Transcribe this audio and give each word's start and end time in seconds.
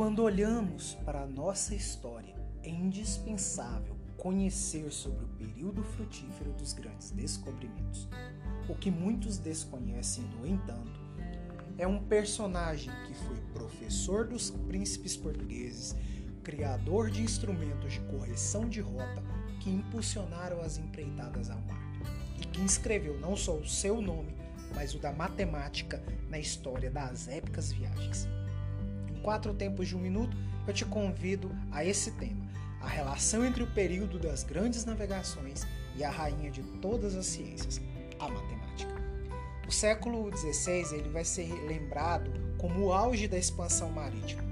Quando 0.00 0.22
olhamos 0.22 0.94
para 1.04 1.24
a 1.24 1.26
nossa 1.26 1.74
história, 1.74 2.34
é 2.62 2.70
indispensável 2.70 3.94
conhecer 4.16 4.90
sobre 4.90 5.26
o 5.26 5.28
período 5.28 5.84
frutífero 5.84 6.54
dos 6.54 6.72
grandes 6.72 7.10
descobrimentos. 7.10 8.08
O 8.66 8.74
que 8.74 8.90
muitos 8.90 9.36
desconhecem, 9.36 10.24
no 10.24 10.46
entanto, 10.46 10.98
é 11.76 11.86
um 11.86 12.02
personagem 12.02 12.90
que 13.06 13.12
foi 13.12 13.36
professor 13.52 14.26
dos 14.26 14.50
príncipes 14.50 15.18
portugueses, 15.18 15.94
criador 16.42 17.10
de 17.10 17.20
instrumentos 17.20 17.92
de 17.92 18.00
correção 18.00 18.70
de 18.70 18.80
rota 18.80 19.22
que 19.60 19.68
impulsionaram 19.68 20.62
as 20.62 20.78
empreitadas 20.78 21.50
ao 21.50 21.60
mar, 21.60 21.92
e 22.40 22.46
que 22.46 22.62
inscreveu 22.62 23.20
não 23.20 23.36
só 23.36 23.54
o 23.54 23.68
seu 23.68 24.00
nome, 24.00 24.34
mas 24.74 24.94
o 24.94 24.98
da 24.98 25.12
matemática 25.12 26.02
na 26.30 26.38
história 26.38 26.90
das 26.90 27.28
épicas 27.28 27.70
viagens. 27.70 28.26
Quatro 29.22 29.52
tempos 29.52 29.88
de 29.88 29.96
um 29.96 30.00
minuto, 30.00 30.36
eu 30.66 30.72
te 30.72 30.84
convido 30.84 31.50
a 31.70 31.84
esse 31.84 32.10
tema, 32.12 32.48
a 32.80 32.88
relação 32.88 33.44
entre 33.44 33.62
o 33.62 33.66
período 33.66 34.18
das 34.18 34.42
grandes 34.42 34.84
navegações 34.84 35.66
e 35.96 36.02
a 36.02 36.10
rainha 36.10 36.50
de 36.50 36.62
todas 36.80 37.14
as 37.14 37.26
ciências, 37.26 37.80
a 38.18 38.28
matemática. 38.28 38.94
O 39.68 39.72
século 39.72 40.30
XVI 40.36 40.96
ele 40.96 41.10
vai 41.10 41.24
ser 41.24 41.52
lembrado 41.66 42.30
como 42.58 42.86
o 42.86 42.92
auge 42.92 43.28
da 43.28 43.38
expansão 43.38 43.90
marítima. 43.90 44.42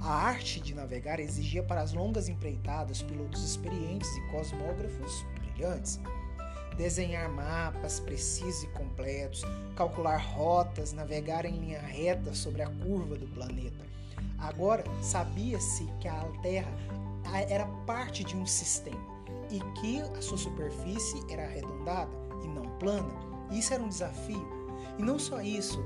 A 0.00 0.10
arte 0.10 0.60
de 0.60 0.74
navegar 0.74 1.20
exigia 1.20 1.62
para 1.62 1.80
as 1.80 1.92
longas 1.92 2.28
empreitadas 2.28 3.02
pilotos 3.02 3.44
experientes 3.44 4.08
e 4.16 4.20
cosmógrafos 4.30 5.24
brilhantes 5.40 6.00
desenhar 6.78 7.28
mapas 7.28 7.98
precisos 7.98 8.62
e 8.62 8.68
completos, 8.68 9.44
calcular 9.74 10.16
rotas, 10.16 10.92
navegar 10.92 11.44
em 11.44 11.58
linha 11.58 11.80
reta 11.80 12.32
sobre 12.32 12.62
a 12.62 12.70
curva 12.70 13.16
do 13.16 13.26
planeta. 13.26 13.84
Agora, 14.38 14.84
sabia-se 15.02 15.84
que 16.00 16.06
a 16.06 16.24
Terra 16.40 16.70
era 17.48 17.66
parte 17.84 18.22
de 18.22 18.36
um 18.36 18.46
sistema 18.46 19.18
e 19.50 19.58
que 19.80 20.00
a 20.16 20.22
sua 20.22 20.38
superfície 20.38 21.20
era 21.28 21.42
arredondada 21.42 22.12
e 22.44 22.46
não 22.46 22.70
plana. 22.78 23.12
Isso 23.50 23.74
era 23.74 23.82
um 23.82 23.88
desafio. 23.88 24.56
E 24.96 25.02
não 25.02 25.18
só 25.18 25.40
isso, 25.40 25.84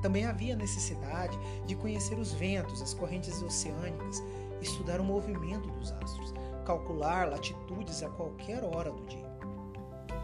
também 0.00 0.24
havia 0.24 0.56
necessidade 0.56 1.38
de 1.66 1.76
conhecer 1.76 2.18
os 2.18 2.32
ventos, 2.32 2.80
as 2.80 2.94
correntes 2.94 3.42
oceânicas, 3.42 4.22
estudar 4.62 5.00
o 5.00 5.04
movimento 5.04 5.68
dos 5.72 5.92
astros, 5.92 6.32
calcular 6.64 7.28
latitudes 7.28 8.02
a 8.02 8.08
qualquer 8.08 8.64
hora 8.64 8.90
do 8.90 9.04
dia 9.06 9.31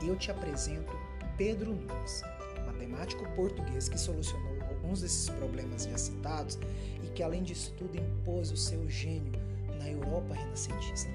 eu 0.03 0.17
te 0.17 0.31
apresento 0.31 0.93
Pedro 1.37 1.73
Nunes, 1.73 2.23
matemático 2.67 3.25
português 3.35 3.89
que 3.89 3.99
solucionou 3.99 4.59
alguns 4.69 5.01
desses 5.01 5.29
problemas 5.31 5.85
já 5.85 5.99
citados 5.99 6.59
e 7.03 7.09
que, 7.09 7.23
além 7.23 7.43
disso 7.43 7.75
tudo, 7.77 7.97
impôs 7.97 8.51
o 8.51 8.57
seu 8.57 8.89
gênio 8.89 9.33
na 9.79 9.89
Europa 9.89 10.35
renascentista. 10.35 11.11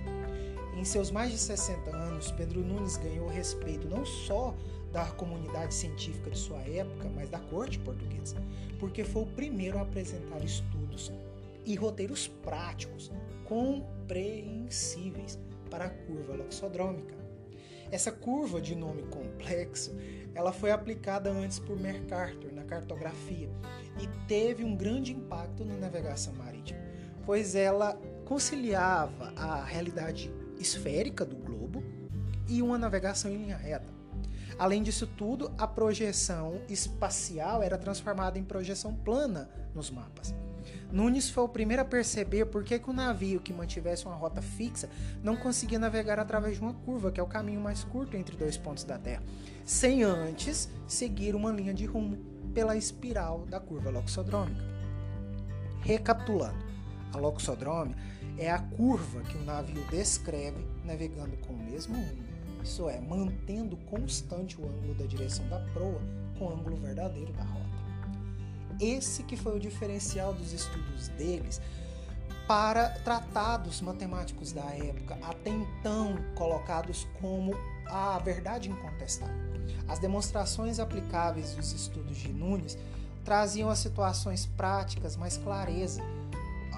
Em 0.75 0.83
seus 0.83 1.11
mais 1.11 1.31
de 1.31 1.37
60 1.37 1.95
anos, 1.95 2.31
Pedro 2.31 2.61
Nunes 2.61 2.97
ganhou 2.97 3.27
respeito 3.27 3.87
não 3.87 4.05
só 4.05 4.55
da 4.91 5.05
comunidade 5.05 5.73
científica 5.73 6.29
de 6.29 6.37
sua 6.37 6.59
época, 6.61 7.09
mas 7.15 7.29
da 7.29 7.39
corte 7.39 7.79
portuguesa, 7.79 8.35
porque 8.79 9.03
foi 9.03 9.23
o 9.23 9.27
primeiro 9.27 9.77
a 9.77 9.81
apresentar 9.81 10.43
estudos 10.43 11.11
e 11.65 11.75
roteiros 11.75 12.27
práticos 12.27 13.11
compreensíveis 13.45 15.39
para 15.69 15.85
a 15.85 15.89
curva 15.89 16.35
loxodrômica, 16.35 17.15
essa 17.93 18.11
curva 18.11 18.59
de 18.59 18.75
nome 18.75 19.03
complexo, 19.03 19.95
ela 20.33 20.51
foi 20.51 20.71
aplicada 20.71 21.29
antes 21.29 21.59
por 21.59 21.79
Mercator 21.79 22.51
na 22.51 22.63
cartografia 22.63 23.47
e 24.01 24.07
teve 24.27 24.63
um 24.63 24.75
grande 24.75 25.13
impacto 25.13 25.63
na 25.63 25.75
navegação 25.75 26.33
marítima, 26.33 26.79
pois 27.23 27.53
ela 27.53 27.93
conciliava 28.25 29.31
a 29.35 29.63
realidade 29.63 30.33
esférica 30.59 31.23
do 31.23 31.35
globo 31.35 31.83
e 32.49 32.63
uma 32.63 32.79
navegação 32.79 33.29
em 33.29 33.37
linha 33.37 33.57
reta. 33.57 33.93
Além 34.57 34.81
disso 34.81 35.05
tudo, 35.05 35.51
a 35.55 35.67
projeção 35.67 36.63
espacial 36.67 37.61
era 37.61 37.77
transformada 37.77 38.39
em 38.39 38.43
projeção 38.43 38.95
plana 38.95 39.51
nos 39.75 39.91
mapas. 39.91 40.33
Nunes 40.91 41.29
foi 41.29 41.43
o 41.43 41.49
primeiro 41.49 41.81
a 41.81 41.85
perceber 41.85 42.45
por 42.45 42.63
que, 42.63 42.79
que 42.79 42.89
o 42.89 42.93
navio 42.93 43.39
que 43.39 43.53
mantivesse 43.53 44.05
uma 44.05 44.15
rota 44.15 44.41
fixa 44.41 44.89
não 45.23 45.35
conseguia 45.35 45.79
navegar 45.79 46.19
através 46.19 46.55
de 46.55 46.61
uma 46.61 46.73
curva, 46.73 47.11
que 47.11 47.19
é 47.19 47.23
o 47.23 47.27
caminho 47.27 47.61
mais 47.61 47.83
curto 47.83 48.15
entre 48.15 48.35
dois 48.35 48.57
pontos 48.57 48.83
da 48.83 48.97
Terra, 48.97 49.23
sem 49.65 50.03
antes 50.03 50.69
seguir 50.87 51.35
uma 51.35 51.51
linha 51.51 51.73
de 51.73 51.85
rumo 51.85 52.17
pela 52.53 52.75
espiral 52.75 53.45
da 53.45 53.59
curva 53.59 53.89
loxodrômica. 53.89 54.63
Recapitulando, 55.81 56.63
a 57.13 57.17
loxodrômia 57.17 57.95
é 58.37 58.49
a 58.49 58.59
curva 58.59 59.21
que 59.21 59.37
o 59.37 59.43
navio 59.43 59.83
descreve 59.89 60.65
navegando 60.83 61.35
com 61.37 61.53
o 61.53 61.57
mesmo 61.57 61.95
rumo, 61.95 62.33
isso 62.63 62.89
é, 62.89 62.99
mantendo 63.01 63.75
constante 63.77 64.59
o 64.59 64.65
ângulo 64.65 64.95
da 64.95 65.05
direção 65.05 65.47
da 65.49 65.59
proa 65.73 66.01
com 66.37 66.45
o 66.45 66.53
ângulo 66.53 66.77
verdadeiro 66.77 67.33
da 67.33 67.43
rota. 67.43 67.82
Esse 68.79 69.23
que 69.23 69.35
foi 69.35 69.55
o 69.55 69.59
diferencial 69.59 70.33
dos 70.33 70.53
estudos 70.53 71.07
deles 71.09 71.61
para 72.47 72.89
tratados 72.89 73.81
matemáticos 73.81 74.51
da 74.51 74.65
época, 74.71 75.17
até 75.21 75.49
então 75.49 76.15
colocados 76.35 77.07
como 77.21 77.53
a 77.87 78.19
verdade 78.19 78.69
incontestável. 78.69 79.53
As 79.87 79.99
demonstrações 79.99 80.79
aplicáveis 80.79 81.55
dos 81.55 81.71
estudos 81.71 82.17
de 82.17 82.33
Nunes 82.33 82.77
traziam 83.23 83.69
as 83.69 83.79
situações 83.79 84.45
práticas 84.45 85.15
mais 85.15 85.37
clareza, 85.37 86.01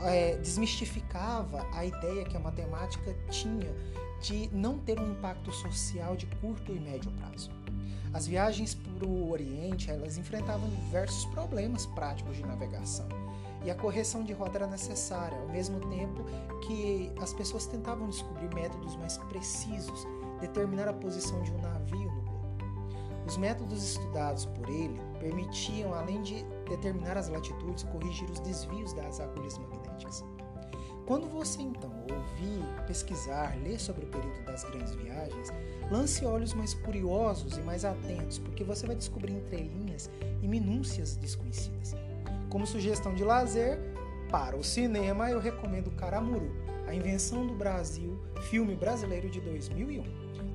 é, 0.03 0.37
desmistificava 0.37 1.65
a 1.73 1.85
ideia 1.85 2.25
que 2.25 2.37
a 2.37 2.39
matemática 2.39 3.15
tinha 3.29 3.73
de 4.21 4.49
não 4.53 4.77
ter 4.77 4.99
um 4.99 5.11
impacto 5.11 5.51
social 5.51 6.15
de 6.15 6.25
curto 6.25 6.71
e 6.71 6.79
médio 6.79 7.11
prazo. 7.11 7.49
As 8.15 8.25
viagens 8.27 8.73
para 8.73 9.05
o 9.05 9.29
Oriente 9.29 9.91
elas 9.91 10.17
enfrentavam 10.17 10.69
diversos 10.69 11.25
problemas 11.25 11.85
práticos 11.85 12.37
de 12.37 12.45
navegação 12.45 13.09
e 13.65 13.69
a 13.69 13.75
correção 13.75 14.23
de 14.23 14.31
rota 14.31 14.57
era 14.57 14.67
necessária, 14.67 15.37
ao 15.37 15.49
mesmo 15.49 15.81
tempo 15.89 16.23
que 16.65 17.11
as 17.21 17.33
pessoas 17.33 17.67
tentavam 17.67 18.07
descobrir 18.07 18.47
métodos 18.55 18.95
mais 18.95 19.17
precisos, 19.17 20.07
determinar 20.39 20.87
a 20.87 20.93
posição 20.93 21.41
de 21.41 21.51
um 21.51 21.59
navio 21.59 22.09
no 22.09 22.21
globo. 22.21 22.57
Os 23.27 23.35
métodos 23.35 23.83
estudados 23.83 24.45
por 24.45 24.69
ele 24.69 24.97
permitiam, 25.19 25.93
além 25.93 26.21
de 26.21 26.41
determinar 26.69 27.17
as 27.17 27.27
latitudes, 27.27 27.83
corrigir 27.83 28.29
os 28.29 28.39
desvios 28.39 28.93
das 28.93 29.19
agulhas 29.19 29.57
magnéticas. 29.57 30.23
Quando 31.05 31.27
você 31.27 31.61
então 31.61 31.91
ouvir, 32.11 32.65
pesquisar, 32.87 33.55
ler 33.61 33.79
sobre 33.79 34.05
o 34.05 34.07
período 34.07 34.43
das 34.43 34.63
grandes 34.63 34.95
viagens, 34.95 35.53
lance 35.91 36.25
olhos 36.25 36.51
mais 36.55 36.73
curiosos 36.73 37.57
e 37.57 37.61
mais 37.61 37.85
atentos, 37.85 38.39
porque 38.39 38.63
você 38.63 38.87
vai 38.87 38.95
descobrir 38.95 39.33
entrelinhas 39.33 40.09
e 40.41 40.47
minúcias 40.47 41.15
desconhecidas. 41.15 41.95
Como 42.49 42.65
sugestão 42.65 43.13
de 43.13 43.23
lazer, 43.23 43.77
para 44.31 44.57
o 44.57 44.63
cinema 44.63 45.29
eu 45.29 45.39
recomendo 45.39 45.91
Caramuru, 45.91 46.51
a 46.87 46.95
invenção 46.95 47.45
do 47.45 47.53
Brasil, 47.53 48.19
filme 48.49 48.75
brasileiro 48.75 49.29
de 49.29 49.39
2001, 49.41 50.01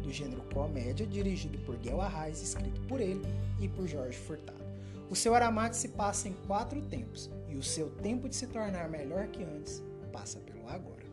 do 0.03 0.10
gênero 0.10 0.43
comédia, 0.53 1.06
dirigido 1.06 1.59
por 1.59 1.77
Guel 1.77 2.00
Arraes, 2.00 2.43
escrito 2.43 2.81
por 2.89 3.00
ele 3.00 3.22
e 3.60 3.69
por 3.69 3.87
Jorge 3.87 4.19
Furtado. 4.19 4.59
O 5.09 5.15
seu 5.15 5.33
Aramate 5.33 5.77
se 5.77 5.89
passa 5.89 6.28
em 6.28 6.33
quatro 6.49 6.83
tempos, 6.83 7.31
e 7.49 7.56
o 7.56 7.62
seu 7.62 7.89
tempo 7.89 8.28
de 8.28 8.34
se 8.34 8.49
tornar 8.49 8.89
melhor 8.89 9.28
que 9.28 9.44
antes 9.44 9.83
passa 10.10 10.41
pelo 10.41 10.69
agora. 10.69 11.04